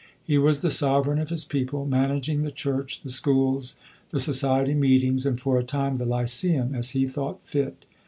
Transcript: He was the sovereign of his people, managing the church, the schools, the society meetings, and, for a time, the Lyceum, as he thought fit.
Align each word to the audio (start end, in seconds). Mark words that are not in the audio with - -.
He 0.25 0.39
was 0.39 0.61
the 0.63 0.71
sovereign 0.71 1.19
of 1.19 1.29
his 1.29 1.45
people, 1.45 1.85
managing 1.85 2.41
the 2.41 2.49
church, 2.49 3.03
the 3.03 3.09
schools, 3.09 3.75
the 4.09 4.19
society 4.19 4.73
meetings, 4.73 5.27
and, 5.27 5.39
for 5.39 5.59
a 5.59 5.63
time, 5.63 5.97
the 5.97 6.05
Lyceum, 6.07 6.73
as 6.73 6.89
he 6.97 7.07
thought 7.07 7.39
fit. 7.43 7.85